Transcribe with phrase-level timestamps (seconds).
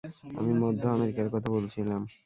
[0.33, 2.01] আমি মধ্য আমেরিকার কথা বলছিলাম।